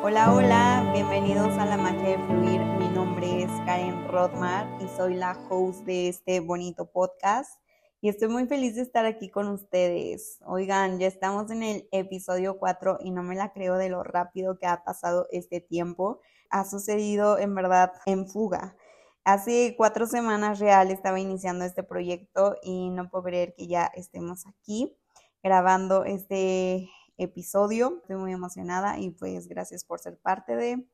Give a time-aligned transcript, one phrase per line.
[0.00, 2.60] Hola, hola, bienvenidos a la magia de fluir.
[2.60, 7.60] Mi nombre es Karen Rothmar y soy la host de este bonito podcast.
[8.00, 10.38] Y estoy muy feliz de estar aquí con ustedes.
[10.46, 14.56] Oigan, ya estamos en el episodio 4 y no me la creo de lo rápido
[14.56, 16.20] que ha pasado este tiempo.
[16.48, 18.76] Ha sucedido en verdad en fuga.
[19.24, 24.46] Hace cuatro semanas real estaba iniciando este proyecto y no puedo creer que ya estemos
[24.46, 24.96] aquí
[25.42, 26.88] grabando este
[27.18, 27.98] episodio.
[28.02, 30.86] Estoy muy emocionada y pues gracias por ser parte de.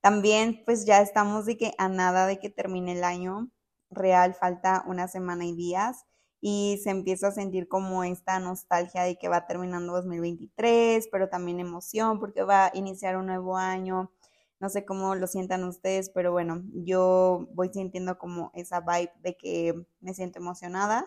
[0.00, 3.50] También pues ya estamos de que a nada de que termine el año.
[3.90, 6.06] Real falta una semana y días
[6.40, 11.60] y se empieza a sentir como esta nostalgia de que va terminando 2023, pero también
[11.60, 14.12] emoción porque va a iniciar un nuevo año.
[14.60, 19.36] No sé cómo lo sientan ustedes, pero bueno, yo voy sintiendo como esa vibe de
[19.36, 21.06] que me siento emocionada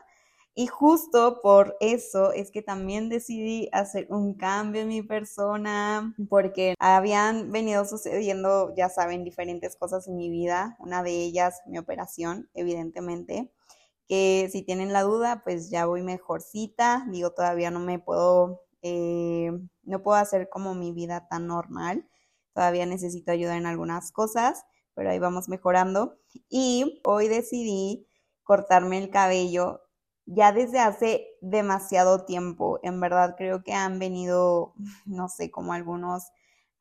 [0.59, 6.75] y justo por eso es que también decidí hacer un cambio en mi persona, porque
[6.79, 10.75] habían venido sucediendo, ya saben, diferentes cosas en mi vida.
[10.79, 13.53] Una de ellas, mi operación, evidentemente,
[14.05, 17.05] que si tienen la duda, pues ya voy mejorcita.
[17.09, 19.53] Digo, todavía no me puedo, eh,
[19.83, 22.05] no puedo hacer como mi vida tan normal.
[22.53, 26.19] Todavía necesito ayuda en algunas cosas, pero ahí vamos mejorando.
[26.49, 28.05] Y hoy decidí
[28.43, 29.83] cortarme el cabello
[30.31, 32.79] ya desde hace demasiado tiempo.
[32.83, 34.73] En verdad creo que han venido,
[35.05, 36.31] no sé, como algunos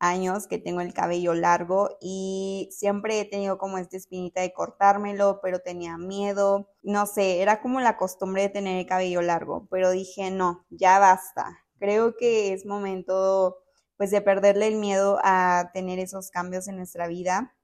[0.01, 5.39] años que tengo el cabello largo y siempre he tenido como esta espinita de cortármelo,
[5.41, 6.69] pero tenía miedo.
[6.83, 10.99] No sé, era como la costumbre de tener el cabello largo, pero dije, no, ya
[10.99, 11.59] basta.
[11.79, 13.57] Creo que es momento
[13.97, 17.55] pues de perderle el miedo a tener esos cambios en nuestra vida.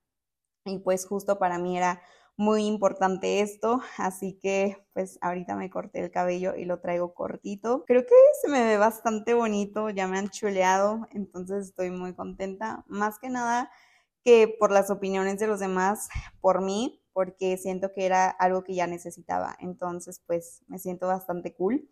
[0.66, 2.02] Y pues justo para mí era
[2.38, 7.84] muy importante esto, así que pues ahorita me corté el cabello y lo traigo cortito.
[7.86, 12.84] Creo que se me ve bastante bonito, ya me han chuleado, entonces estoy muy contenta,
[12.88, 13.72] más que nada
[14.24, 16.10] que por las opiniones de los demás,
[16.42, 21.54] por mí, porque siento que era algo que ya necesitaba, entonces pues me siento bastante
[21.54, 21.90] cool.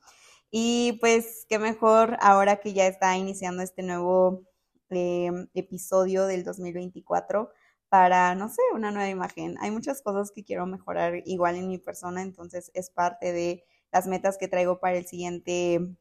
[0.51, 4.43] Y pues qué mejor ahora que ya está iniciando este nuevo
[4.89, 7.49] eh, episodio del 2024
[7.93, 9.55] para, no sé, una nueva imagen.
[9.61, 14.07] Hay muchas cosas que quiero mejorar igual en mi persona, entonces es parte de las
[14.07, 15.95] metas que traigo para el siguiente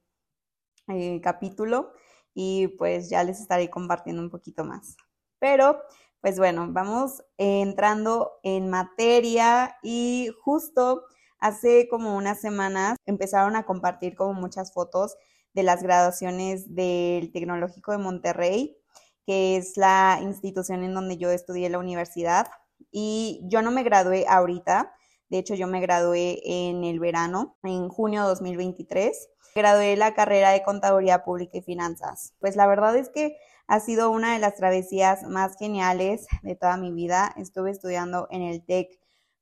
[0.88, 1.92] eh, capítulo
[2.32, 4.96] y pues ya les estaré compartiendo un poquito más.
[5.38, 5.82] Pero,
[6.22, 11.04] pues bueno, vamos entrando en materia y justo
[11.40, 15.14] hace como unas semanas empezaron a compartir como muchas fotos
[15.52, 18.81] de las graduaciones del Tecnológico de Monterrey
[19.26, 22.48] que es la institución en donde yo estudié la universidad.
[22.90, 24.94] Y yo no me gradué ahorita,
[25.28, 29.28] de hecho yo me gradué en el verano, en junio de 2023.
[29.54, 32.34] Gradué la carrera de Contaduría Pública y Finanzas.
[32.38, 36.76] Pues la verdad es que ha sido una de las travesías más geniales de toda
[36.76, 37.32] mi vida.
[37.36, 38.88] Estuve estudiando en el TEC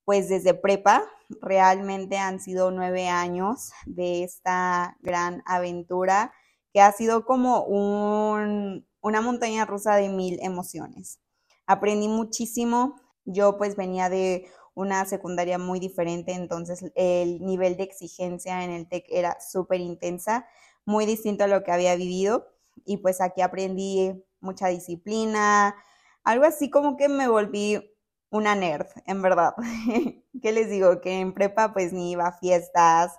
[0.05, 1.03] pues desde prepa.
[1.41, 6.33] Realmente han sido nueve años de esta gran aventura
[6.73, 11.21] que ha sido como un, una montaña rusa de mil emociones.
[11.66, 12.97] Aprendí muchísimo.
[13.25, 18.89] Yo pues venía de una secundaria muy diferente, entonces el nivel de exigencia en el
[18.89, 20.47] TEC era súper intensa,
[20.84, 22.47] muy distinto a lo que había vivido.
[22.84, 25.77] Y pues aquí aprendí mucha disciplina,
[26.25, 27.94] algo así como que me volví
[28.31, 29.55] una nerd, en verdad.
[30.43, 31.00] ¿Qué les digo?
[31.00, 33.12] Que en prepa pues ni iba a fiestas,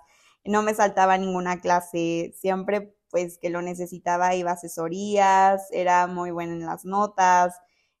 [0.44, 6.32] no me saltaba ninguna clase, siempre pues que lo necesitaba iba a asesorías, era muy
[6.32, 7.54] buena en las notas,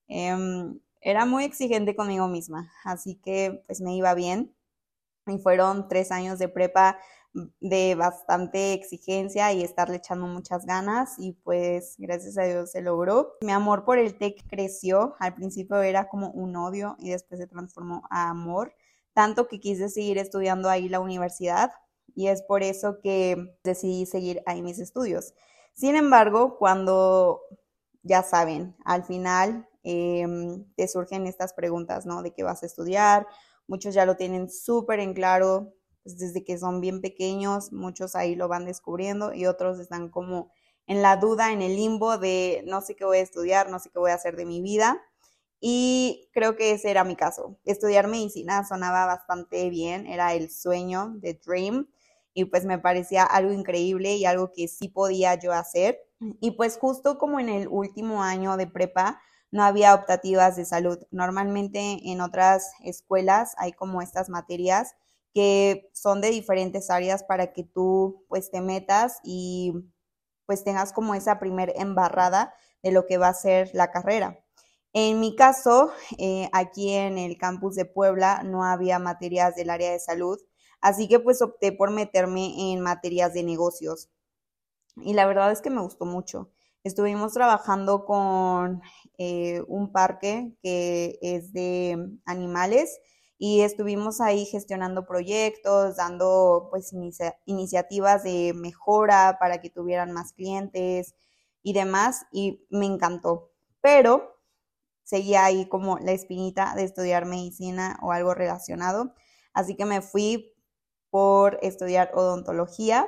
[0.08, 4.54] em, era muy exigente conmigo misma, así que pues me iba bien.
[5.26, 6.98] Y fueron tres años de prepa
[7.60, 13.34] de bastante exigencia y estarle echando muchas ganas y pues gracias a Dios se logró.
[13.42, 17.46] Mi amor por el TEC creció, al principio era como un odio y después se
[17.46, 18.74] transformó a amor,
[19.14, 21.72] tanto que quise seguir estudiando ahí la universidad,
[22.14, 25.34] y es por eso que decidí seguir ahí mis estudios.
[25.74, 27.40] Sin embargo, cuando
[28.02, 32.22] ya saben, al final em, te surgen estas preguntas, ¿no?
[32.22, 33.26] De qué vas a estudiar,
[33.66, 38.34] muchos ya lo tienen súper en claro pues, desde que son bien pequeños, muchos ahí
[38.34, 40.50] lo van descubriendo y otros están como
[40.86, 43.90] en la duda, en el limbo de no sé qué voy a estudiar, no sé
[43.90, 45.00] qué voy a hacer de mi vida.
[45.60, 47.56] Y creo que ese era mi caso.
[47.64, 51.88] Estudiar medicina sonaba bastante bien, era el sueño, de dream
[52.34, 55.98] y pues me parecía algo increíble y algo que sí podía yo hacer.
[56.40, 59.20] Y pues justo como en el último año de prepa
[59.50, 60.98] no había optativas de salud.
[61.10, 64.94] Normalmente en otras escuelas hay como estas materias
[65.34, 69.72] que son de diferentes áreas para que tú pues te metas y
[70.46, 74.38] pues tengas como esa primer embarrada de lo que va a ser la carrera.
[74.94, 79.90] En mi caso, eh, aquí en el campus de Puebla no había materias del área
[79.90, 80.38] de salud,
[80.82, 84.10] así que pues opté por meterme en materias de negocios.
[84.96, 86.50] Y la verdad es que me gustó mucho.
[86.84, 88.82] Estuvimos trabajando con
[89.16, 93.00] eh, un parque que es de animales
[93.38, 96.92] y estuvimos ahí gestionando proyectos, dando pues
[97.46, 101.14] iniciativas de mejora para que tuvieran más clientes
[101.62, 103.52] y demás y me encantó.
[103.80, 104.40] Pero
[105.04, 109.14] seguía ahí como la espinita de estudiar medicina o algo relacionado,
[109.52, 110.51] así que me fui
[111.12, 113.06] por estudiar odontología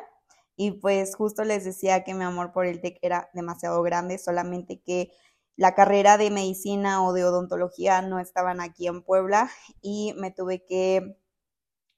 [0.56, 4.82] y pues justo les decía que mi amor por el TEC era demasiado grande, solamente
[4.82, 5.10] que
[5.56, 10.66] la carrera de medicina o de odontología no estaban aquí en Puebla y me tuve
[10.66, 11.16] que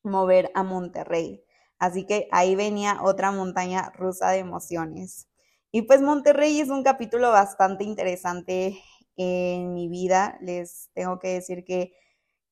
[0.04, 1.42] mover a Monterrey.
[1.80, 5.28] Así que ahí venía otra montaña rusa de emociones.
[5.72, 8.80] Y pues Monterrey es un capítulo bastante interesante
[9.16, 10.38] en mi vida.
[10.40, 11.94] Les tengo que decir que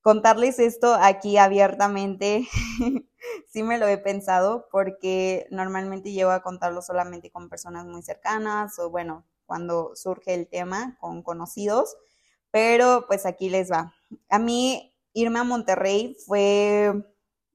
[0.04, 2.46] contarles esto aquí abiertamente,
[3.50, 8.78] sí me lo he pensado porque normalmente llevo a contarlo solamente con personas muy cercanas
[8.78, 11.96] o bueno, cuando surge el tema con conocidos,
[12.50, 13.94] pero pues aquí les va.
[14.28, 16.92] A mí irme a Monterrey fue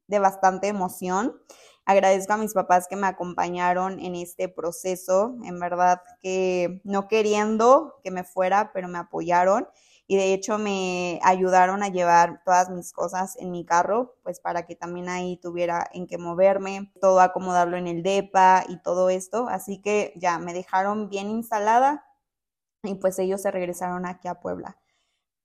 [0.07, 1.39] de bastante emoción.
[1.85, 7.99] Agradezco a mis papás que me acompañaron en este proceso, en verdad que no queriendo
[8.03, 9.67] que me fuera, pero me apoyaron
[10.11, 14.65] y de hecho me ayudaron a llevar todas mis cosas en mi carro, pues para
[14.65, 19.47] que también ahí tuviera en qué moverme, todo acomodarlo en el DEPA y todo esto,
[19.47, 22.07] así que ya me dejaron bien instalada
[22.81, 24.79] y pues ellos se regresaron aquí a Puebla.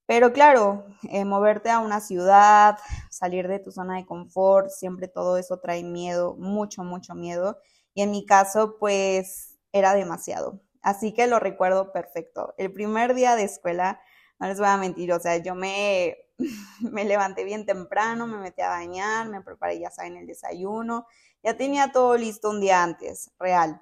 [0.07, 2.79] Pero claro, eh, moverte a una ciudad,
[3.11, 7.59] salir de tu zona de confort, siempre todo eso trae miedo, mucho, mucho miedo.
[7.93, 10.63] Y en mi caso, pues era demasiado.
[10.81, 12.55] Así que lo recuerdo perfecto.
[12.57, 14.01] El primer día de escuela,
[14.45, 16.19] no les voy a mentir, o sea, yo me,
[16.81, 21.07] me levanté bien temprano, me metí a bañar, me preparé, ya saben, el desayuno,
[21.43, 23.81] ya tenía todo listo un día antes, real.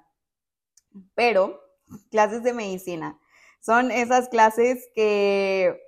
[1.15, 1.59] Pero,
[2.11, 3.19] clases de medicina,
[3.59, 5.81] son esas clases que,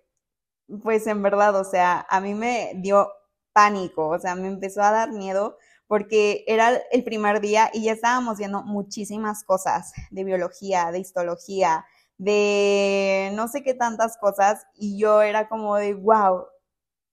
[0.84, 3.10] pues en verdad, o sea, a mí me dio
[3.54, 5.58] pánico, o sea, me empezó a dar miedo
[5.88, 11.86] porque era el primer día y ya estábamos viendo muchísimas cosas de biología, de histología,
[12.18, 16.46] de no sé qué tantas cosas y yo era como de, wow,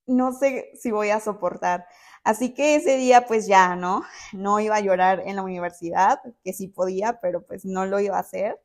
[0.06, 1.86] no sé si voy a soportar.
[2.24, 4.02] Así que ese día pues ya, ¿no?
[4.32, 8.16] No iba a llorar en la universidad, que sí podía, pero pues no lo iba
[8.16, 8.60] a hacer.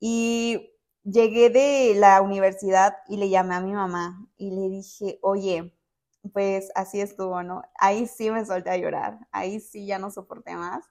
[0.00, 0.72] Y
[1.04, 5.72] llegué de la universidad y le llamé a mi mamá y le dije, oye,
[6.32, 7.62] pues así estuvo, ¿no?
[7.78, 10.84] Ahí sí me solté a llorar, ahí sí ya no soporté más.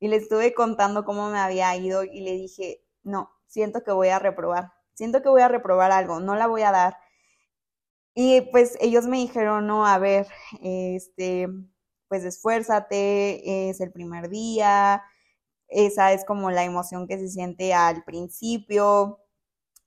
[0.00, 4.08] Y le estuve contando cómo me había ido y le dije, no, siento que voy
[4.08, 6.96] a reprobar, siento que voy a reprobar algo, no la voy a dar.
[8.14, 10.26] Y pues ellos me dijeron, no, a ver,
[10.62, 11.48] este,
[12.08, 15.02] pues esfuérzate, es el primer día,
[15.68, 19.20] esa es como la emoción que se siente al principio.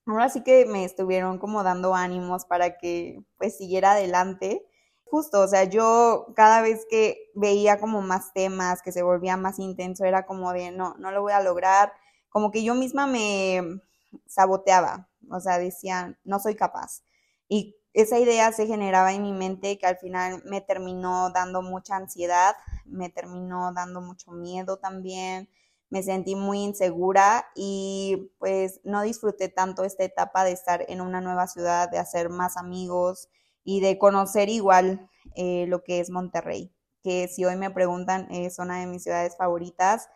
[0.08, 4.66] Ahora sí que me estuvieron como dando ánimos para que pues siguiera adelante.
[5.06, 9.60] Justo, o sea, yo cada vez que veía como más temas, que se volvía más
[9.60, 11.94] intenso, era como de, no, no lo voy a lograr,
[12.36, 13.80] como que yo misma me
[14.28, 17.02] saboteaba, o sea, decía, no soy capaz.
[17.48, 21.96] Y esa idea se generaba en mi mente que al final me terminó dando mucha
[21.96, 25.48] ansiedad, me terminó dando mucho miedo también,
[25.90, 31.22] me sentí muy insegura y pues no disfruté tanto esta etapa de estar en una
[31.22, 33.30] nueva ciudad, de hacer más amigos
[33.64, 38.60] y de conocer igual eh, lo que es Monterrey, que si hoy me preguntan es
[38.60, 40.10] una de mis ciudades favoritas.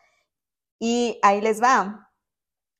[0.81, 2.08] Y ahí les va.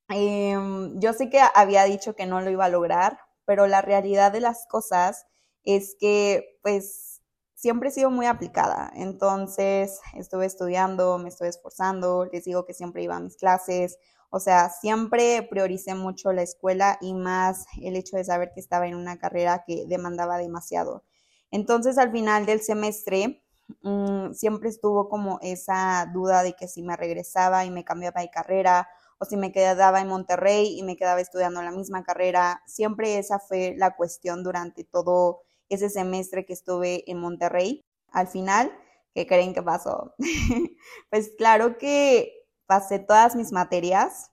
[0.10, 4.32] Em, yo sé que había dicho que no lo iba a lograr, pero la realidad
[4.32, 5.28] de las cosas
[5.64, 7.22] es que pues
[7.56, 8.92] siempre he sido muy aplicada.
[8.96, 13.98] Entonces estuve estudiando, me estuve esforzando, les digo que siempre iba a mis clases,
[14.32, 18.88] o sea, siempre prioricé mucho la escuela y más el hecho de saber que estaba
[18.88, 21.04] en una carrera que demandaba demasiado.
[21.52, 23.44] Entonces al final del semestre
[23.82, 28.30] mm, siempre estuvo como esa duda de que si me regresaba y me cambiaba de
[28.30, 28.88] carrera
[29.20, 32.64] o si me quedaba en Monterrey y me quedaba estudiando la misma carrera.
[32.66, 37.86] Siempre esa fue la cuestión durante todo ese semestre que estuve en Monterrey.
[38.12, 38.72] Al final,
[39.14, 40.16] ¿qué creen que pasó?
[41.10, 42.34] pues claro que
[42.66, 44.32] pasé todas mis materias,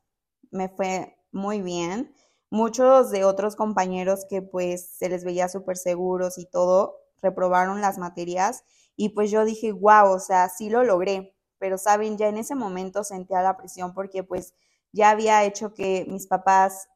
[0.50, 2.14] me fue muy bien.
[2.48, 7.98] Muchos de otros compañeros que pues se les veía súper seguros y todo, reprobaron las
[7.98, 8.64] materias
[8.94, 12.54] y pues yo dije, wow, o sea, sí lo logré, pero saben, ya en ese
[12.54, 14.54] momento sentía la presión porque pues
[14.96, 16.88] ya había hecho que mis papás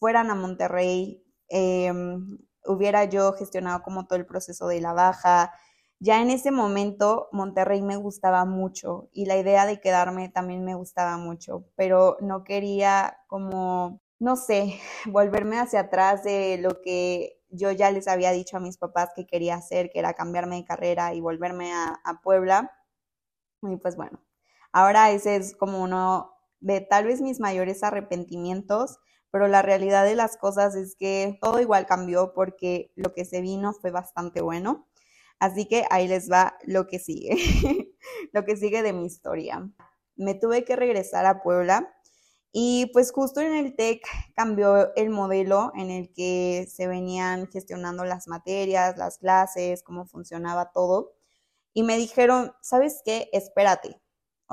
[0.00, 5.52] fueran a Monterrey, em, hubiera yo gestionado como todo el proceso de la baja.
[6.00, 10.74] Ya en ese momento Monterrey me gustaba mucho y la idea de quedarme también me
[10.74, 17.70] gustaba mucho, pero no quería como, no sé, volverme hacia atrás de lo que yo
[17.70, 21.14] ya les había dicho a mis papás que quería hacer, que era cambiarme de carrera
[21.14, 22.72] y volverme a, a Puebla.
[23.62, 24.20] Y pues bueno,
[24.72, 26.33] ahora ese es como uno
[26.64, 28.98] de tal vez mis mayores arrepentimientos,
[29.30, 33.42] pero la realidad de las cosas es que todo igual cambió porque lo que se
[33.42, 34.88] vino fue bastante bueno.
[35.38, 37.36] Así que ahí les va lo que sigue,
[38.32, 39.70] lo que sigue de mi historia.
[40.16, 41.94] Me tuve que regresar a Puebla
[42.50, 44.02] y pues justo en el TEC
[44.34, 50.72] cambió el modelo en el que se venían gestionando las materias, las clases, cómo funcionaba
[50.72, 51.12] todo.
[51.74, 53.28] Y me dijeron, ¿sabes qué?
[53.32, 54.00] Espérate.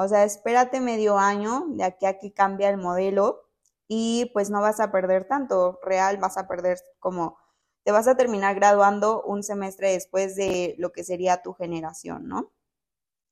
[0.04, 3.44] O sea, espérate medio año de aquí a que cambia el modelo
[3.88, 5.80] y pues no vas a perder tanto.
[5.84, 7.38] Real vas a perder como,
[7.84, 12.52] te vas a terminar graduando un semestre después de lo que sería tu generación, ¿no?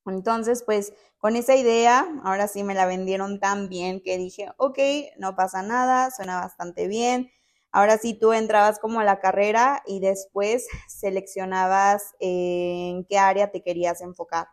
[0.05, 4.77] Entonces, pues con esa idea, ahora sí me la vendieron tan bien que dije, ok,
[5.17, 7.31] no pasa nada, suena bastante bien.
[7.71, 13.63] Ahora sí tú entrabas como a la carrera y después seleccionabas en qué área te
[13.63, 14.49] querías enfocar.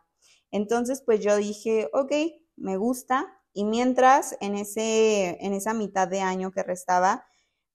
[0.51, 2.11] Entonces, pues yo dije, ok,
[2.55, 3.27] me gusta.
[3.53, 7.25] Y mientras, en, ese, en esa mitad de año que restaba,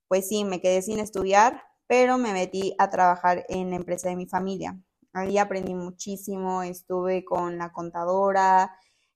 [0.08, 4.16] pues sí, me quedé sin estudiar, pero me metí a trabajar en la empresa de
[4.16, 4.78] mi familia.
[5.12, 8.72] Ahí aprendí muchísimo, estuve con la contadora,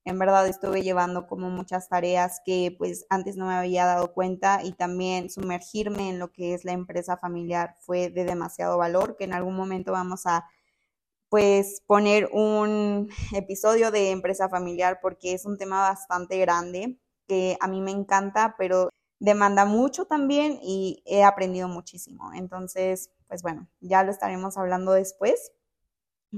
[0.07, 4.61] en verdad estuve llevando como muchas tareas que pues antes no me había dado cuenta
[4.63, 9.25] y también sumergirme en lo que es la empresa familiar fue de demasiado valor, que
[9.25, 10.45] en algún momento vamos a
[11.37, 17.69] pues poner un episodio de empresa familiar porque es un tema bastante grande que a
[17.69, 18.89] mí me encanta, pero
[19.21, 22.33] demanda mucho también y he aprendido muchísimo.
[22.33, 25.53] Entonces, pues bueno, ya lo estaremos hablando después.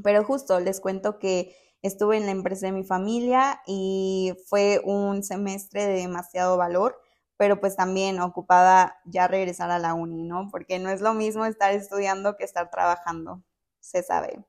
[0.02, 5.23] Pero justo les cuento que estuve en la empresa de mi familia y fue un
[5.23, 7.00] semestre de demasiado valor,
[7.37, 10.49] pero pues también ocupada ya regresar a la uni, ¿no?
[10.50, 13.45] Porque no es lo mismo estar estudiando que estar trabajando,
[13.78, 14.45] se sabe.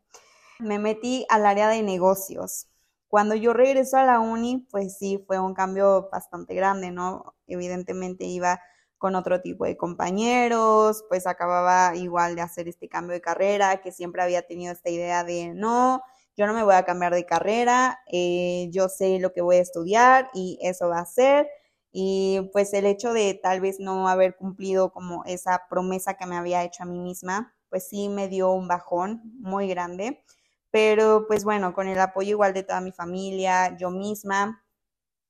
[0.59, 2.67] Me metí al área de negocios.
[3.07, 7.35] Cuando yo regreso a la uni, pues sí, fue un cambio bastante grande, ¿no?
[7.47, 8.61] Evidentemente iba
[8.97, 13.91] con otro tipo de compañeros, pues acababa igual de hacer este cambio de carrera, que
[13.93, 16.03] siempre había tenido esta idea de no,
[16.35, 19.61] yo no me voy a cambiar de carrera, eh, yo sé lo que voy a
[19.61, 21.47] estudiar y eso va a ser.
[21.91, 26.35] Y pues el hecho de tal vez no haber cumplido como esa promesa que me
[26.35, 30.23] había hecho a mí misma, pues sí me dio un bajón muy grande.
[30.71, 34.63] Pero pues bueno, con el apoyo igual de toda mi familia, yo misma,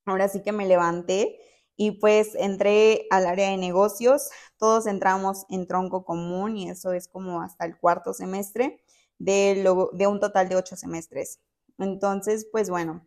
[0.05, 1.39] ahora sí que me levanté
[1.75, 7.08] y pues entré al área de negocios, todos entramos en tronco común y eso es
[7.08, 8.84] como hasta el cuarto semestre
[9.17, 9.63] de,
[10.08, 11.39] un total de ocho semestres.
[11.77, 13.05] Entonces, pues bueno,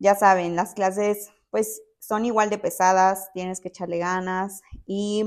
[0.00, 5.24] ya saben, las clases pues son igual de pesadas, tienes que echarle ganas y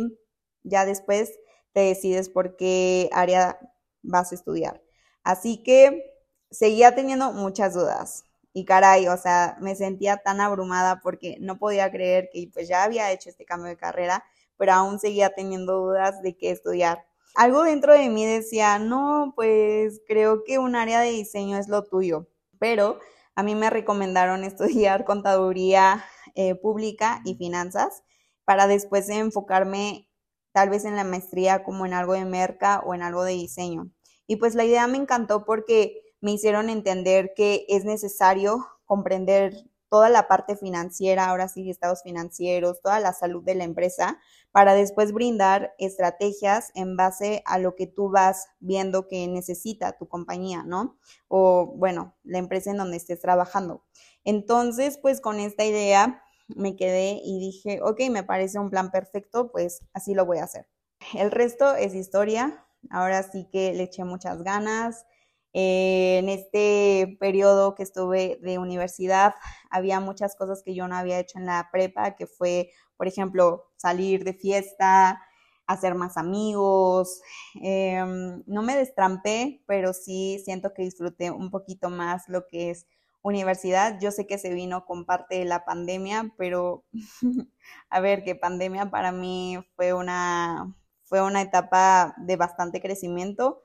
[0.64, 1.32] ya después
[1.72, 3.60] te decides por qué área
[4.02, 4.84] vas a estudiar.
[5.24, 6.13] Así que
[6.54, 8.26] seguía teniendo muchas dudas.
[8.54, 12.84] Y caray, o sea, me sentía tan abrumada porque no podía creer que pues ya
[12.84, 14.24] había hecho este cambio de carrera,
[14.58, 17.04] pero aún seguía teniendo dudas de qué estudiar.
[17.36, 21.84] Algo dentro de mí decía, no, pues creo que un área de diseño es lo
[21.84, 22.28] tuyo,
[22.60, 23.00] pero
[23.36, 26.06] a mí me recomendaron estudiar contaduría
[26.36, 28.04] eh, pública y finanzas
[28.46, 30.08] para después enfocarme
[30.52, 33.90] tal vez en la maestría como en algo de merca o en algo de diseño.
[34.28, 39.54] Y pues la idea me encantó porque me hicieron entender que es necesario comprender
[39.90, 44.18] toda la parte financiera, ahora sí, estados financieros, toda la salud de la empresa,
[44.54, 50.08] para después brindar estrategias en base a lo que tú vas viendo que necesita tu
[50.08, 50.98] compañía, ¿no?
[51.28, 53.84] O bueno, la empresa en donde estés trabajando.
[54.24, 59.52] Entonces, pues con esta idea me quedé y dije, ok, me parece un plan perfecto,
[59.52, 60.68] pues así lo voy a hacer.
[61.16, 62.66] El resto es historia.
[62.90, 65.06] Ahora sí que le eché muchas ganas,
[65.54, 69.36] eh, en este periodo que estuve de universidad
[69.70, 73.66] había muchas cosas que yo no había hecho en la prepa, que fue, por ejemplo,
[73.78, 75.22] salir de fiesta,
[75.68, 77.22] hacer más amigos.
[77.62, 82.88] Em, no me destrampé, pero sí siento que disfruté un poquito más lo que es
[83.22, 84.00] universidad.
[84.02, 86.84] Yo sé que se vino con parte de la pandemia, pero
[87.90, 93.62] a ver, que pandemia para mí fue una, fue una etapa de bastante crecimiento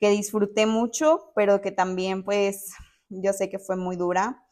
[0.00, 2.72] que disfruté mucho, pero que también pues
[3.10, 4.44] yo sé que fue muy dura.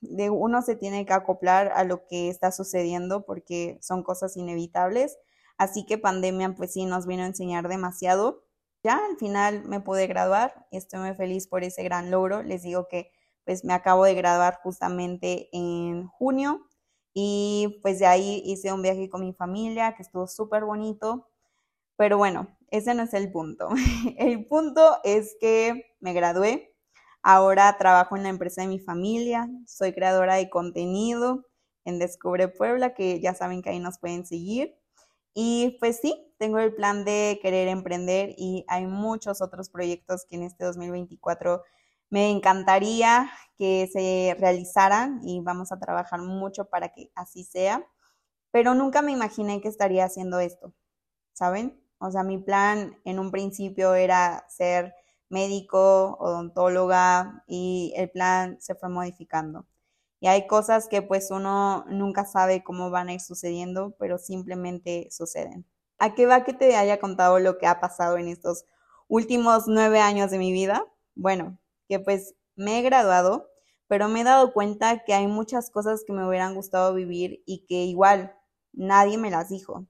[0.00, 5.18] De uno se tiene que acoplar a lo que está sucediendo porque son cosas inevitables.
[5.58, 8.44] Así que pandemia pues sí nos vino a enseñar demasiado.
[8.82, 12.42] Ya al final me pude graduar, estoy muy feliz por ese gran logro.
[12.42, 13.12] Les digo que
[13.44, 16.66] pues me acabo de graduar justamente en junio
[17.14, 21.29] y pues de ahí hice un viaje con mi familia que estuvo súper bonito.
[22.00, 23.68] Pero bueno, ese no es el punto.
[24.16, 26.74] El punto es que me gradué.
[27.22, 29.50] Ahora trabajo en la empresa de mi familia.
[29.66, 31.44] Soy creadora de contenido
[31.84, 34.78] en Descubre Puebla, que ya saben que ahí nos pueden seguir.
[35.34, 40.36] Y pues sí, tengo el plan de querer emprender y hay muchos otros proyectos que
[40.36, 41.62] en este 2024
[42.08, 47.86] me encantaría que se realizaran y vamos a trabajar mucho para que así sea,
[48.50, 50.72] pero nunca me imaginé que estaría haciendo esto,
[51.34, 51.78] ¿saben?
[52.00, 54.94] O sea, mi plan en un principio era ser
[55.28, 59.66] médico, odontóloga y el plan se fue modificando.
[60.20, 65.08] Y hay cosas que pues uno nunca sabe cómo van a ir sucediendo, pero simplemente
[65.10, 65.66] suceden.
[65.98, 68.64] ¿A qué va que te haya contado lo que ha pasado en estos
[69.08, 70.84] últimos nueve años de mi vida?
[71.14, 73.48] Bueno, que pues me he graduado,
[73.88, 77.66] pero me he dado cuenta que hay muchas cosas que me hubieran gustado vivir y
[77.66, 78.34] que igual
[78.72, 79.86] nadie me las dijo.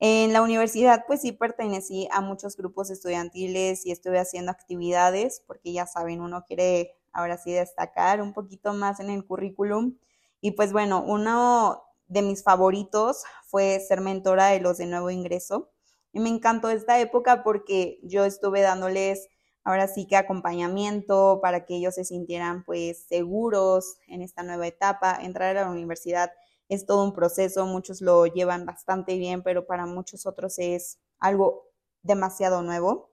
[0.00, 5.72] En la universidad pues sí pertenecí a muchos grupos estudiantiles y estuve haciendo actividades porque
[5.74, 9.98] ya saben, uno quiere ahora sí destacar un poquito más en el currículum.
[10.40, 15.70] Y pues bueno, uno de mis favoritos fue ser mentora de los de nuevo ingreso.
[16.12, 19.28] Y me encantó esta época porque yo estuve dándoles
[19.64, 25.18] ahora sí que acompañamiento para que ellos se sintieran pues seguros en esta nueva etapa.
[25.20, 26.32] Entrar a la universidad
[26.70, 31.66] es todo un proceso, muchos lo llevan bastante bien, pero para muchos otros es algo
[32.02, 33.10] demasiado nuevo.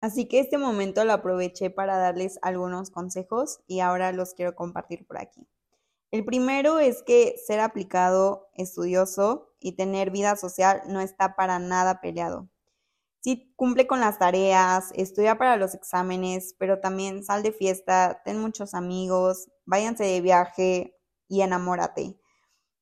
[0.00, 5.06] Así que este momento lo aproveché para darles algunos consejos y ahora los quiero compartir
[5.06, 5.46] por aquí.
[6.12, 12.00] El primero es que ser aplicado, estudioso y tener vida social no está para nada
[12.00, 12.48] peleado.
[13.20, 18.38] Sí, cumple con las tareas, estudia para los exámenes, pero también sal de fiesta, ten
[18.38, 20.96] muchos amigos, váyanse de viaje
[21.28, 22.19] y enamórate.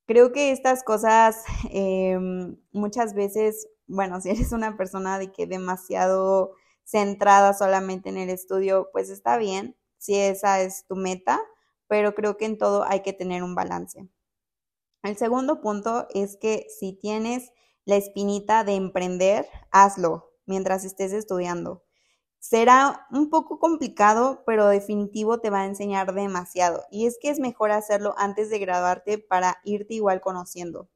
[0.09, 6.53] Creo que estas cosas em, muchas veces, bueno, si eres una persona de que demasiado
[6.83, 11.39] centrada solamente en el estudio, pues está bien, si esa es tu meta,
[11.89, 14.09] pero creo que en todo hay que tener un balance.
[15.03, 17.53] El segundo punto es que si tienes
[17.85, 21.85] la espinita de emprender, hazlo mientras estés estudiando.
[22.41, 26.85] Será un poco complicado, pero definitivo te va a enseñar demasiado.
[26.91, 30.89] Y es que es mejor hacerlo antes de graduarte para irte igual conociendo.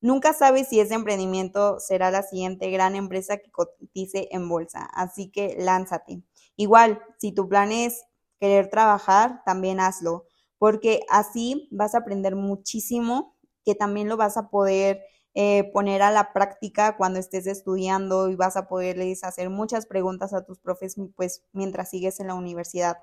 [0.00, 5.30] Nunca sabes si ese emprendimiento será la siguiente gran empresa que cotice en bolsa, así
[5.30, 6.22] que lánzate.
[6.56, 8.02] Igual, si tu plan es
[8.38, 10.26] querer trabajar, también hazlo,
[10.58, 15.02] porque así vas a aprender muchísimo que también lo vas a poder
[15.34, 20.32] eh, poner a la práctica cuando estés estudiando y vas a poderles hacer muchas preguntas
[20.32, 22.98] a tus profes pues mientras sigues en la universidad.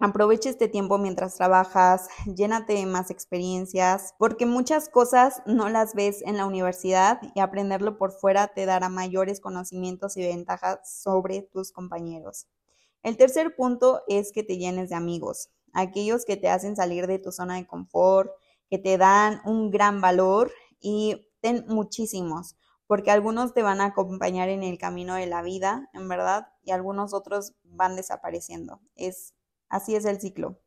[0.00, 6.20] Aprovecha este tiempo mientras trabajas, llénate de más experiencias, porque muchas cosas no las ves
[6.26, 11.72] en la universidad y aprenderlo por fuera te dará mayores conocimientos y ventajas sobre tus
[11.72, 12.48] compañeros.
[13.02, 17.18] El tercer punto es que te llenes de amigos, aquellos que te hacen salir de
[17.18, 18.30] tu zona de confort,
[18.68, 20.50] que te dan un gran valor
[20.80, 21.28] y
[21.66, 26.48] muchísimos, porque algunos te van a acompañar en el camino de la vida, en verdad,
[26.62, 28.80] y algunos otros van desapareciendo.
[28.94, 29.34] Es,
[29.68, 30.58] así es el ciclo.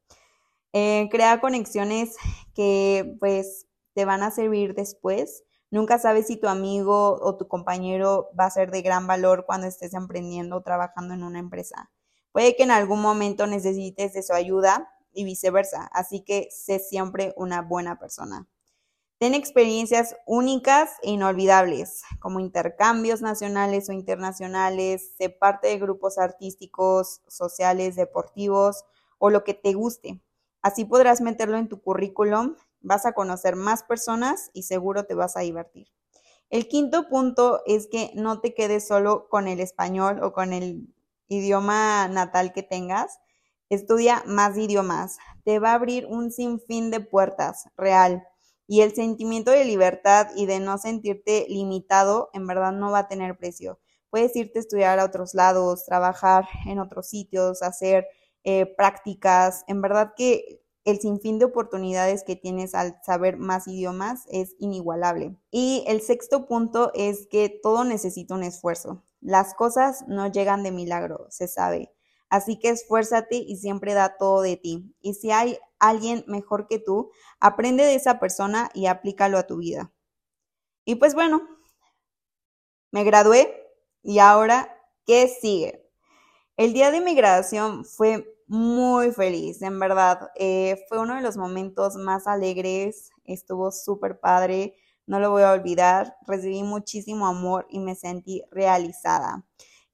[0.74, 2.16] Eh, crea conexiones
[2.54, 5.44] que pues te van a servir después.
[5.70, 9.68] Nunca sabes si tu amigo o tu compañero va a ser de gran valor cuando
[9.68, 11.92] estés emprendiendo o trabajando en una empresa.
[12.32, 17.34] Puede que en algún momento necesites de su ayuda y viceversa, así que sé siempre
[17.36, 18.48] una buena persona.
[19.20, 27.22] Ten experiencias únicas e inolvidables, como intercambios nacionales o internacionales, sé parte de grupos artísticos,
[27.28, 28.86] sociales, deportivos
[29.18, 30.22] o lo que te guste.
[30.62, 35.36] Así podrás meterlo en tu currículum, vas a conocer más personas y seguro te vas
[35.36, 35.88] a divertir.
[36.52, 40.94] El quinto punto es que no te quedes solo con el español o con el
[41.28, 43.18] idioma natal que tengas.
[43.70, 45.18] Estudia más idiomas.
[45.44, 48.24] Te va a abrir un sinfín de puertas, real
[48.68, 53.08] y el sentimiento de libertad y de no sentirte limitado en verdad no va a
[53.08, 53.80] tener precio.
[54.10, 58.08] Puedes irte a estudiar a otros lados, trabajar en otros sitios, hacer
[58.44, 59.64] eh, prácticas.
[59.68, 65.36] En verdad que el sinfín de oportunidades que tienes al saber más idiomas es inigualable.
[65.52, 69.04] Y el sexto punto es que todo necesita un esfuerzo.
[69.20, 71.92] Las cosas no llegan de milagro, se sabe.
[72.30, 74.96] Así que esfuérzate y siempre da todo de ti.
[75.02, 79.58] Y si hay alguien mejor que tú, aprende de esa persona y aplícalo a tu
[79.58, 79.92] vida.
[80.86, 81.42] Y pues bueno,
[82.92, 83.54] me gradué
[84.04, 85.88] y ahora, ¿qué sigue?
[86.56, 90.30] El día de mi graduación fue muy feliz, en verdad.
[90.36, 95.52] Eh, fue uno de los momentos más alegres, estuvo súper padre, no lo voy a
[95.52, 96.18] olvidar.
[96.26, 99.46] Recibí muchísimo amor y me sentí realizada.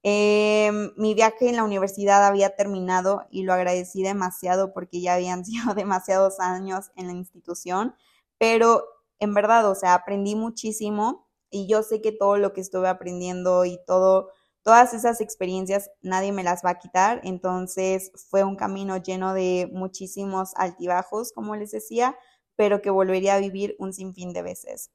[0.06, 5.44] Em, mi viaje en la universidad había terminado y lo agradecí demasiado porque ya habían
[5.46, 7.94] sido demasiados años en la institución,
[8.38, 8.84] pero
[9.18, 13.64] en verdad, o sea, aprendí muchísimo y yo sé que todo lo que estuve aprendiendo
[13.64, 14.30] y todo
[14.62, 19.68] todas esas experiencias nadie me las va a quitar, entonces fue un camino lleno de
[19.72, 22.16] muchísimos altibajos, como les decía,
[22.56, 24.90] pero que volvería a vivir un sinfín de veces.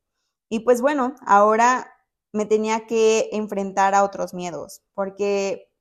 [0.50, 1.92] Y pues bueno, ahora
[2.32, 5.72] me tenía que enfrentar a otros miedos, porque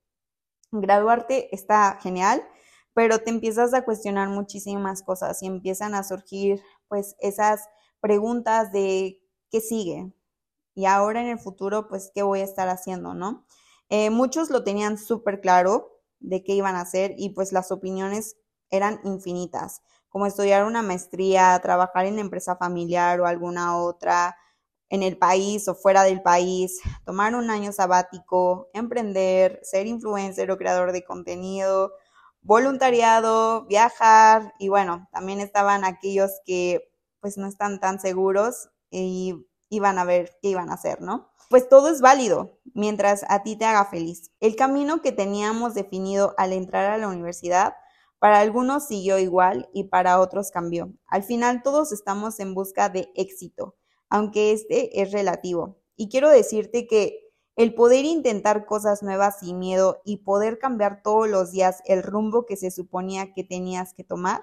[0.72, 2.42] graduarte está genial,
[2.94, 7.68] pero te empiezas a cuestionar muchísimas cosas y empiezan a surgir pues esas
[8.00, 10.12] preguntas de qué sigue
[10.74, 13.46] y ahora en el futuro pues qué voy a estar haciendo, ¿no?
[13.90, 18.36] Eh, muchos lo tenían súper claro de qué iban a hacer y pues las opiniones
[18.70, 24.36] eran infinitas, como estudiar una maestría, trabajar en empresa familiar o alguna otra,
[24.90, 30.56] en el país o fuera del país, tomar un año sabático, emprender, ser influencer o
[30.56, 31.92] creador de contenido,
[32.40, 39.98] voluntariado, viajar y bueno, también estaban aquellos que pues no están tan seguros y iban
[39.98, 41.30] a ver qué iban a hacer, ¿no?
[41.50, 44.30] Pues todo es válido mientras a ti te haga feliz.
[44.40, 47.74] El camino que teníamos definido al entrar a la universidad,
[48.18, 50.92] para algunos siguió igual y para otros cambió.
[51.06, 53.76] Al final todos estamos en busca de éxito,
[54.08, 55.78] aunque este es relativo.
[55.96, 61.28] Y quiero decirte que el poder intentar cosas nuevas sin miedo y poder cambiar todos
[61.28, 64.42] los días el rumbo que se suponía que tenías que tomar,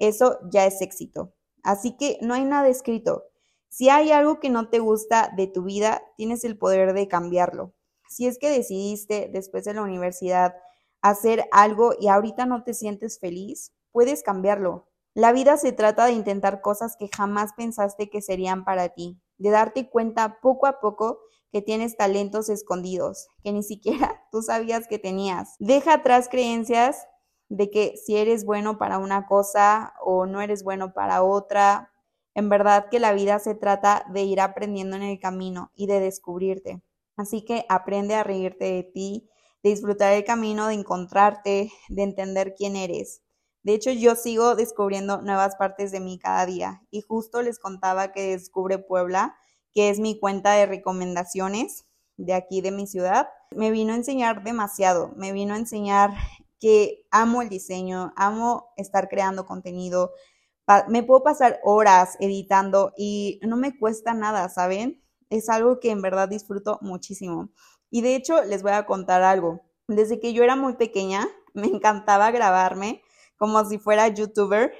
[0.00, 1.34] eso ya es éxito.
[1.62, 3.24] Así que no hay nada escrito.
[3.68, 7.74] Si hay algo que no te gusta de tu vida, tienes el poder de cambiarlo.
[8.08, 10.54] Si es que decidiste después de la universidad
[11.00, 14.87] hacer algo y ahorita no te sientes feliz, puedes cambiarlo.
[15.14, 19.50] La vida se trata de intentar cosas que jamás pensaste que serían para ti, de
[19.50, 24.98] darte cuenta poco a poco que tienes talentos escondidos, que ni siquiera tú sabías que
[24.98, 25.54] tenías.
[25.58, 27.06] Deja atrás creencias
[27.48, 31.90] de que si eres bueno para una cosa o no eres bueno para otra,
[32.34, 36.00] en verdad que la vida se trata de ir aprendiendo en el camino y de
[36.00, 36.82] descubrirte.
[37.16, 39.28] Así que aprende a reírte de ti,
[39.62, 43.22] de disfrutar el camino, de encontrarte, de entender quién eres.
[43.68, 48.12] De hecho, yo sigo descubriendo nuevas partes de mí cada día y justo les contaba
[48.12, 49.36] que Descubre Puebla,
[49.74, 51.84] que es mi cuenta de recomendaciones
[52.16, 56.14] de aquí de mi ciudad, me vino a enseñar demasiado, me vino a enseñar
[56.58, 60.12] que amo el diseño, amo estar creando contenido,
[60.88, 65.04] me puedo pasar horas editando y no me cuesta nada, ¿saben?
[65.28, 67.50] Es algo que en verdad disfruto muchísimo.
[67.90, 69.60] Y de hecho, les voy a contar algo.
[69.88, 73.02] Desde que yo era muy pequeña, me encantaba grabarme
[73.38, 74.72] como si fuera youtuber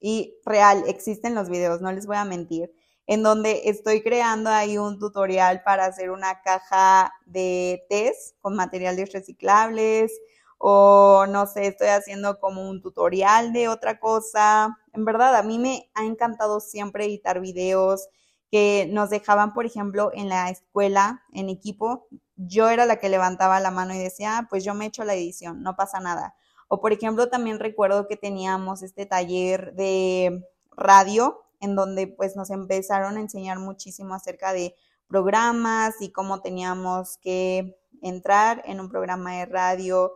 [0.00, 2.72] y real, existen los videos, no les voy a mentir,
[3.06, 9.12] en donde estoy creando ahí un tutorial para hacer una caja de test con materiales
[9.12, 10.12] reciclables,
[10.58, 14.78] o no sé, estoy haciendo como un tutorial de otra cosa.
[14.94, 18.08] En verdad, a mí me ha encantado siempre editar videos
[18.50, 22.06] que nos dejaban, por ejemplo, en la escuela, en equipo.
[22.36, 25.14] Yo era la que levantaba la mano y decía, ah, pues yo me echo la
[25.14, 26.34] edición, no pasa nada.
[26.74, 30.44] O por ejemplo, también recuerdo que teníamos este taller de
[30.76, 34.74] radio en donde pues nos empezaron a enseñar muchísimo acerca de
[35.06, 40.14] programas y cómo teníamos que entrar en un programa de radio,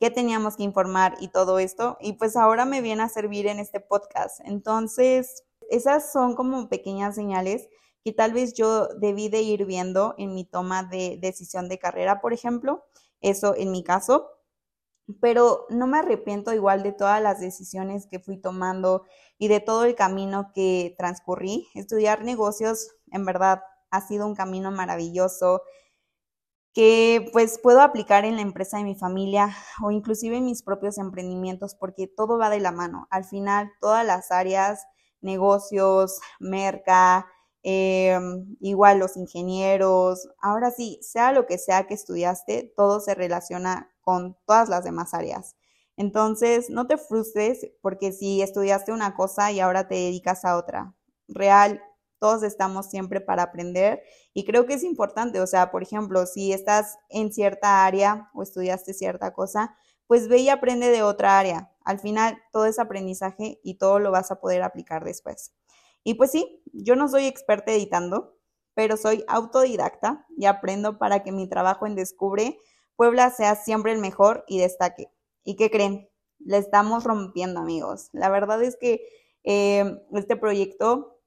[0.00, 1.98] qué teníamos que informar y todo esto.
[2.00, 4.40] Y pues ahora me viene a servir en este podcast.
[4.44, 7.68] Entonces, esas son como pequeñas señales
[8.04, 12.20] que tal vez yo debí de ir viendo en mi toma de decisión de carrera,
[12.20, 12.84] por ejemplo.
[13.20, 14.41] Eso en mi caso.
[15.20, 19.04] Pero no me arrepiento igual de todas las decisiones que fui tomando
[19.38, 21.68] y de todo el camino que transcurrí.
[21.74, 25.62] Estudiar negocios, en verdad, ha sido un camino maravilloso
[26.74, 30.96] que pues puedo aplicar en la empresa de mi familia o inclusive en mis propios
[30.98, 33.06] emprendimientos porque todo va de la mano.
[33.10, 34.82] Al final, todas las áreas,
[35.20, 37.26] negocios, merca,
[37.62, 43.91] em, igual los ingenieros, ahora sí, sea lo que sea que estudiaste, todo se relaciona
[44.02, 45.56] con todas las demás áreas.
[45.96, 50.94] Entonces, no te frustres porque si estudiaste una cosa y ahora te dedicas a otra.
[51.28, 51.82] Real,
[52.18, 56.52] todos estamos siempre para aprender y creo que es importante, o sea, por ejemplo, si
[56.52, 61.72] estás en cierta área o estudiaste cierta cosa, pues ve y aprende de otra área.
[61.84, 65.52] Al final, todo es aprendizaje y todo lo vas a poder aplicar después.
[66.04, 68.36] Y pues sí, yo no soy experta editando,
[68.74, 72.58] pero soy autodidacta y aprendo para que mi trabajo en Descubre
[72.96, 75.10] Puebla sea siempre el mejor y destaque.
[75.44, 76.08] ¿Y qué creen?
[76.38, 78.08] Le estamos rompiendo, amigos.
[78.12, 79.06] La verdad es que
[79.44, 81.18] eh, este proyecto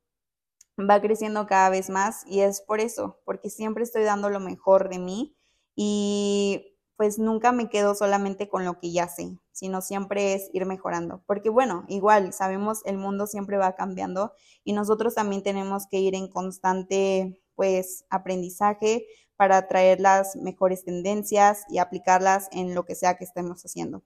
[0.79, 4.89] va creciendo cada vez más y es por eso, porque siempre estoy dando lo mejor
[4.89, 5.35] de mí
[5.75, 10.65] y pues nunca me quedo solamente con lo que ya sé, sino siempre es ir
[10.65, 11.23] mejorando.
[11.25, 16.15] Porque bueno, igual sabemos el mundo siempre va cambiando y nosotros también tenemos que ir
[16.15, 23.15] en constante pues aprendizaje para traer las mejores tendencias y aplicarlas en lo que sea
[23.15, 24.03] que estemos haciendo.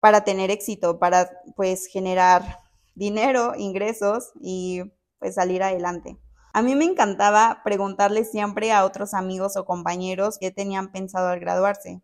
[0.00, 2.58] Para tener éxito, para pues generar
[2.94, 4.82] dinero, ingresos y
[5.18, 6.18] pues salir adelante.
[6.52, 11.40] A mí me encantaba preguntarle siempre a otros amigos o compañeros qué tenían pensado al
[11.40, 12.00] graduarse.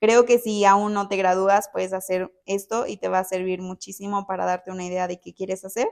[0.00, 3.60] Creo que si aún no te gradúas, puedes hacer esto y te va a servir
[3.60, 5.88] muchísimo para darte una idea de qué quieres hacer.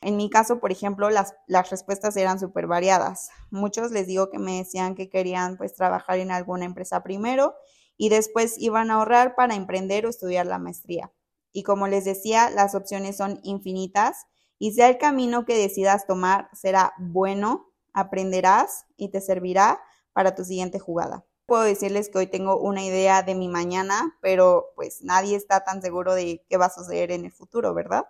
[0.00, 1.34] En mi caso, por ejemplo, las,
[1.70, 3.30] respuestas eran súper variadas.
[3.50, 7.54] Muchos les digo que me decían que querían pues trabajar en alguna empresa primero
[7.96, 11.12] y después iban a ahorrar para emprender o estudiar la maestría.
[11.52, 14.26] Y como les decía, las opciones son infinitas
[14.58, 19.80] y sea el camino que decidas tomar, será bueno, aprenderás y te servirá
[20.12, 21.24] para tu siguiente jugada.
[21.46, 25.82] Puedo decirles que hoy tengo una idea de mi mañana, pero pues nadie está tan
[25.82, 28.04] seguro de qué va a suceder en el futuro, ¿verdad?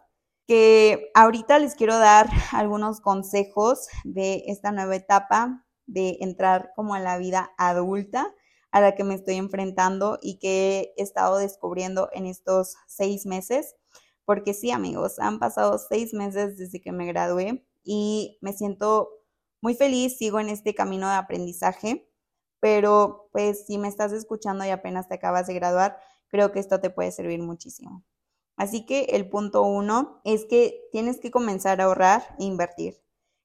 [1.14, 7.18] Ahorita les quiero dar algunos consejos de esta nueva etapa de entrar como a la
[7.18, 8.34] vida adulta
[8.70, 13.76] a la que me estoy enfrentando y que he estado descubriendo en estos seis meses
[14.24, 19.10] porque sí, amigos, han pasado seis meses desde que me gradué y me siento
[19.60, 22.08] muy feliz, sigo en este camino de aprendizaje,
[22.60, 26.80] pero pues si me estás escuchando y apenas te acabas de graduar, creo que esto
[26.80, 28.04] te puede servir muchísimo.
[28.62, 33.02] Así que el punto uno es que tienes que comenzar a ahorrar e invertir.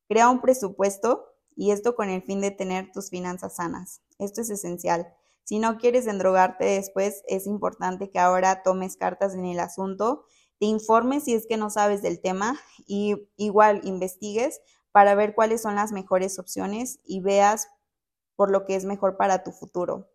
[0.07, 1.25] Crea un presupuesto
[1.55, 4.03] y esto con el fin de tener tus finanzas sanas.
[4.19, 5.07] Esto es esencial.
[5.43, 10.23] Si no quieres endrogarte después, es importante que ahora tomes cartas en el asunto
[10.59, 15.63] te informes si es que no sabes del tema y igual investigues para ver cuáles
[15.63, 17.69] son las mejores opciones y veas
[18.35, 20.11] por lo que es mejor para tu futuro.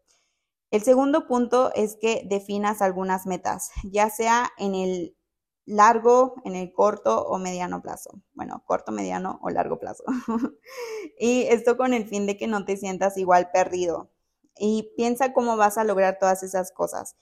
[0.73, 5.15] El segundo punto es que definas algunas metas, ya sea en el
[5.67, 8.23] largo, en el corto o mediano plazo.
[8.33, 10.03] Bueno, corto, mediano o largo plazo.
[11.19, 14.13] y esto con el fin de que no te sientas igual perdido.
[14.57, 17.17] Y piensa cómo vas a lograr todas esas cosas.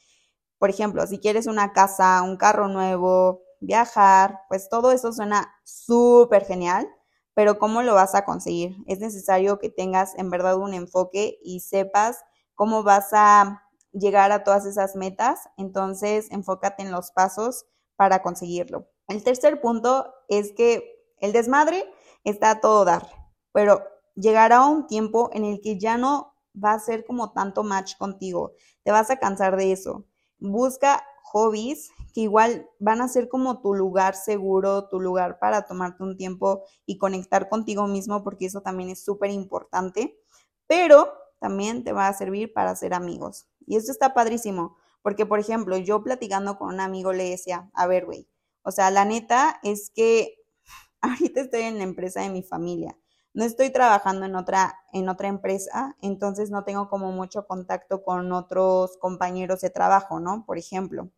[0.58, 6.44] Por ejemplo, si quieres una casa, un carro nuevo, viajar, pues todo eso suena súper
[6.44, 6.88] genial,
[7.34, 8.76] pero ¿cómo lo vas a conseguir?
[8.86, 12.18] Es necesario que tengas en verdad un enfoque y sepas
[12.60, 17.64] cómo vas a llegar a todas esas metas, entonces enfócate en los pasos
[17.96, 18.86] para conseguirlo.
[19.08, 20.84] El tercer punto es que
[21.20, 21.90] el desmadre
[22.22, 23.08] está a todo dar,
[23.52, 23.82] pero
[24.14, 28.52] llegará un tiempo en el que ya no va a ser como tanto match contigo,
[28.84, 30.04] te vas a cansar de eso
[30.38, 36.02] busca hobbies que igual van a ser como tu lugar seguro, tu lugar para tomarte
[36.02, 40.18] un tiempo y conectar contigo mismo, porque eso también es súper importante,
[40.66, 43.48] pero también te va a servir para ser amigos.
[43.66, 47.86] Y esto está padrísimo, porque por ejemplo, yo platicando con un amigo le decía, a
[47.88, 48.28] ver, güey,
[48.62, 50.36] o sea, la neta es que
[51.00, 52.96] ahorita estoy en la empresa de mi familia
[53.32, 58.32] no estoy trabajando en otra, en otra empresa, entonces no tengo como mucho contacto con
[58.32, 60.44] otros compañeros de trabajo, ¿no?
[60.46, 61.10] Por ejemplo.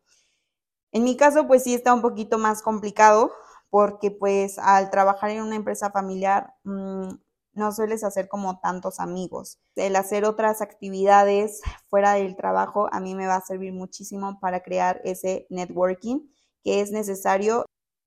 [0.91, 3.31] En mi caso, pues sí está un poquito más complicado
[3.69, 7.09] porque pues al trabajar en una empresa familiar mm,
[7.53, 9.59] no sueles hacer como tantos amigos.
[9.75, 14.61] El hacer otras actividades fuera del trabajo a mí me va a servir muchísimo para
[14.61, 16.29] crear ese networking
[16.63, 17.65] que es necesario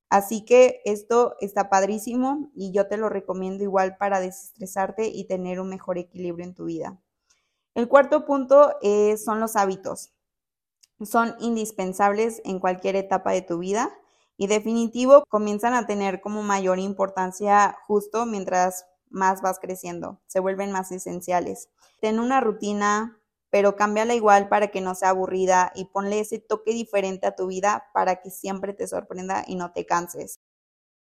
[0.09, 5.59] Así que esto está padrísimo y yo te lo recomiendo igual para desestresarte y tener
[5.59, 6.97] un mejor equilibrio en tu vida.
[7.75, 10.13] El cuarto punto eh, son los hábitos.
[11.03, 13.91] Son indispensables en cualquier etapa de tu vida
[14.37, 20.71] y definitivo comienzan a tener como mayor importancia justo mientras más vas creciendo, se vuelven
[20.71, 21.69] más esenciales.
[22.01, 26.71] Ten una rutina, pero cámbiala igual para que no sea aburrida y ponle ese toque
[26.73, 30.39] diferente a tu vida para que siempre te sorprenda y no te canses.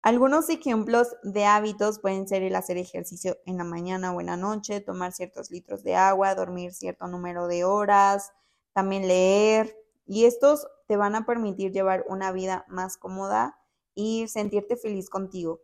[0.02, 4.36] Algunos ejemplos de hábitos pueden ser el hacer ejercicio en la mañana o en la
[4.36, 8.32] noche, tomar ciertos litros de agua, dormir cierto número de horas,
[8.72, 13.58] también leer y estos te van a permitir llevar una vida más cómoda
[13.94, 15.60] y sentirte feliz contigo.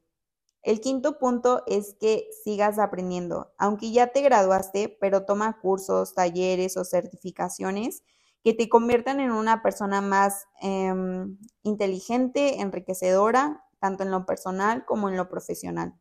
[0.65, 3.53] El quinto punto es que sigas aprendiendo.
[3.59, 8.03] Aunque ya te graduaste, pero toma cursos, talleres o certificaciones
[8.43, 15.11] que te conviertan en una persona más em, inteligente, enriquecedora, tanto en lo personal como
[15.11, 15.95] en lo profesional.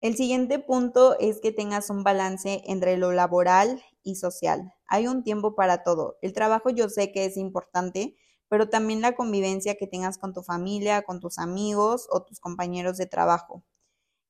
[0.00, 4.72] El siguiente punto es que tengas un balance entre lo laboral y social.
[4.86, 6.18] Hay un tiempo para todo.
[6.22, 8.16] El trabajo yo sé que es importante,
[8.48, 12.96] pero también la convivencia que tengas con tu familia, con tus amigos o tus compañeros
[12.96, 13.64] de trabajo.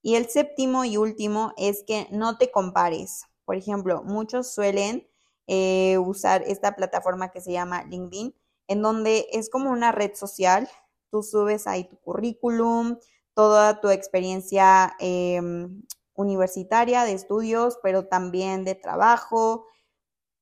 [0.03, 3.25] Y el séptimo y último es que no te compares.
[3.45, 5.07] Por ejemplo, muchos suelen
[5.47, 8.35] eh, usar esta plataforma que se llama LinkedIn,
[8.69, 10.69] en donde es como una red social.
[11.11, 12.99] Tú subes ahí tu currículum,
[13.35, 15.83] toda tu experiencia em,
[16.15, 19.67] universitaria de estudios, pero también de trabajo,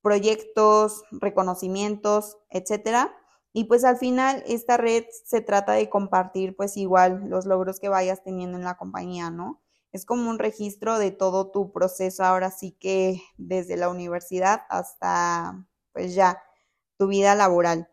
[0.02, 3.16] proyectos, reconocimientos, etcétera.
[3.58, 7.88] Y pues al final esta red se trata de compartir pues igual los logros que
[7.88, 9.60] vayas teniendo en la compañía, ¿no?
[9.90, 15.66] Es como un registro de todo tu proceso ahora sí que desde la universidad hasta
[15.92, 16.40] pues ya
[16.98, 17.88] tu vida laboral.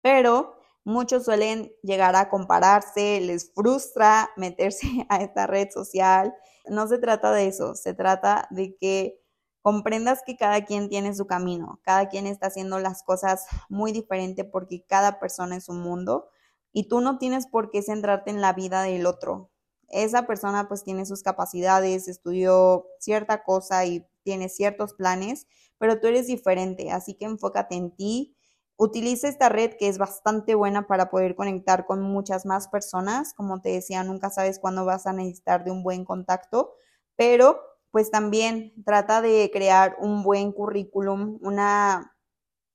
[0.00, 6.34] Pero muchos suelen llegar a compararse, les frustra meterse a esta red social.
[6.70, 9.20] No se trata de eso, se trata de que
[9.64, 14.44] comprendas que cada quien tiene su camino, cada quien está haciendo las cosas muy diferente
[14.44, 16.28] porque cada persona es un mundo
[16.70, 19.50] y tú no tienes por qué centrarte en la vida del otro.
[19.88, 25.46] Esa persona pues tiene sus capacidades, estudió cierta cosa y tiene ciertos planes,
[25.78, 28.36] pero tú eres diferente, así que enfócate en ti.
[28.76, 33.32] Utiliza esta red que es bastante buena para poder conectar con muchas más personas.
[33.32, 36.74] Como te decía, nunca sabes cuándo vas a necesitar de un buen contacto,
[37.16, 37.60] pero
[37.94, 42.16] pues también trata de crear un buen currículum, una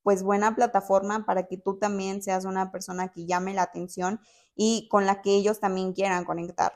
[0.02, 4.22] pues buena plataforma para que tú también seas una persona que llame la atención
[4.56, 6.72] y con la que ellos también quieran conectar.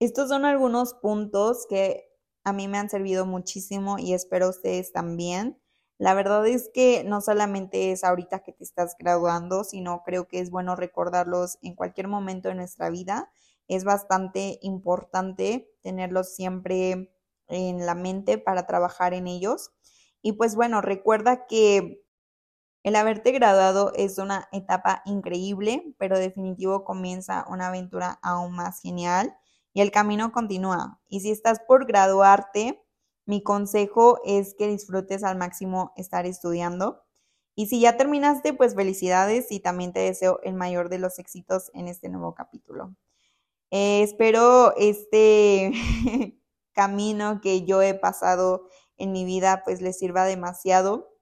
[0.00, 2.08] Estos son algunos puntos que
[2.44, 5.60] a mí me han servido muchísimo y espero ustedes también.
[5.98, 10.38] La verdad es que no solamente es ahorita que te estás graduando, sino creo que
[10.38, 13.30] es bueno recordarlos en cualquier momento de nuestra vida.
[13.68, 17.11] Es bastante importante tenerlos siempre
[17.52, 19.72] en la mente para trabajar en ellos.
[20.22, 22.02] Y pues bueno, recuerda que
[22.82, 29.36] el haberte graduado es una etapa increíble, pero definitivo comienza una aventura aún más genial
[29.72, 31.00] y el camino continúa.
[31.08, 32.82] Y si estás por graduarte,
[33.24, 37.02] mi consejo es que disfrutes al máximo estar estudiando.
[37.54, 41.70] Y si ya terminaste, pues felicidades y también te deseo el mayor de los éxitos
[41.74, 42.96] en este nuevo capítulo.
[43.70, 45.72] Eh, espero este
[46.72, 51.12] camino que yo he pasado en mi vida pues les sirva demasiado.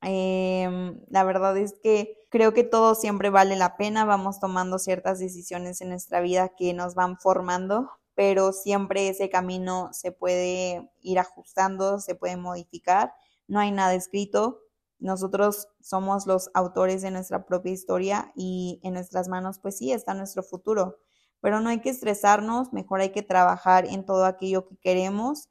[0.00, 5.18] Em, la verdad es que creo que todo siempre vale la pena, vamos tomando ciertas
[5.18, 11.18] decisiones en nuestra vida que nos van formando, pero siempre ese camino se puede ir
[11.18, 13.12] ajustando, se puede modificar,
[13.48, 14.60] no hay nada escrito,
[15.00, 20.14] nosotros somos los autores de nuestra propia historia y en nuestras manos pues sí está
[20.14, 20.98] nuestro futuro
[21.40, 25.48] pero no hay que estresarnos, mejor hay que trabajar en todo aquello que queremos,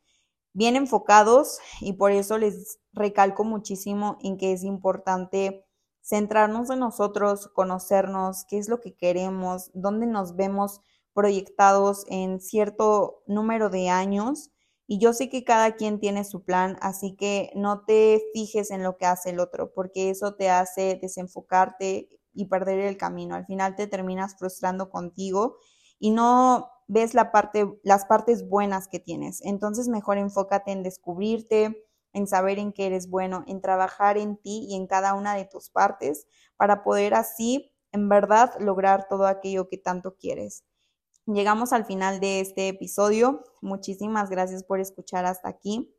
[0.54, 5.66] bien enfocados y por eso les recalco muchísimo en que es importante
[6.02, 10.82] centrarnos en nosotros, conocernos, qué es lo que queremos, dónde nos vemos
[11.14, 14.52] proyectados en cierto número de años.
[14.88, 18.84] Y yo sé que cada quien tiene su plan, así que no te fijes en
[18.84, 23.36] lo que hace el otro, porque eso te hace desenfocarte y perder el camino.
[23.36, 25.58] Al final te terminas frustrando contigo
[26.00, 29.42] y no ves la parte, las partes buenas que tienes.
[29.44, 34.66] Entonces mejor enfócate en descubrirte, en saber en qué eres bueno, en trabajar en ti
[34.70, 39.68] y en cada una de tus partes para poder así en verdad lograr todo aquello
[39.70, 40.64] que tanto quieres.
[41.26, 43.44] Llegamos al final de este episodio.
[43.62, 45.94] Muchísimas gracias por escuchar hasta aquí.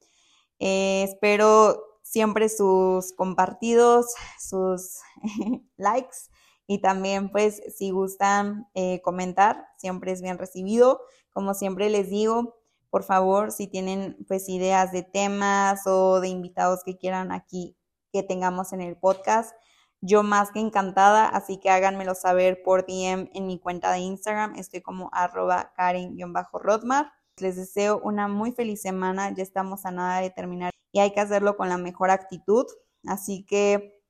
[0.59, 5.01] Eh, espero siempre sus compartidos, sus
[5.77, 6.31] likes
[6.69, 11.01] y también, pues, si gustan eh, comentar, siempre es bien recibido.
[11.33, 12.59] Como siempre les digo,
[12.91, 17.75] por favor, si tienen pues ideas de temas o de invitados que quieran aquí
[18.13, 19.55] que tengamos en el podcast,
[20.03, 24.55] yo más que encantada, así que háganmelo saber por DM en mi cuenta de Instagram,
[24.57, 27.13] estoy como arroba karen-rodmar.
[27.39, 31.21] Les deseo una muy feliz semana, ya estamos a nada de terminar y hay que
[31.21, 32.67] hacerlo con la mejor actitud,
[33.07, 34.03] así que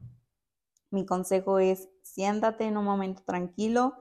[0.90, 1.88] mi consejo es
[2.18, 3.94] siéntate en un momento tranquilo,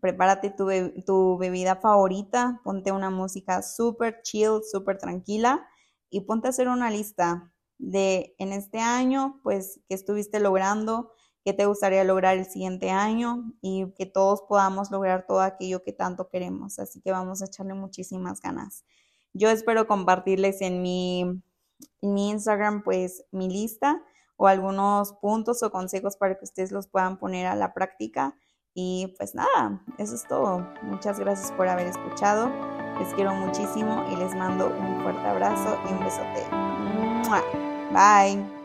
[0.00, 5.68] prepárate tu, bebida favorita, ponte una música súper chill, súper tranquila
[6.08, 11.12] y ponte a hacer una lista de en este año, pues, que estuviste logrando,
[11.44, 15.92] qué te gustaría lograr el siguiente año y que todos podamos lograr todo aquello que
[15.92, 16.78] tanto queremos.
[16.78, 18.86] Así que vamos a echarle muchísimas ganas.
[19.34, 24.02] Yo espero compartirles en mi, en mi Instagram, pues, mi lista
[24.42, 28.34] o algunos puntos o consejos para que ustedes los puedan poner a la práctica.
[28.74, 30.66] Y pues nada, eso es todo.
[30.82, 32.50] Muchas gracias por haber escuchado.
[32.98, 36.44] Les quiero muchísimo y les mando un fuerte abrazo y un besote.
[37.92, 38.61] Bye.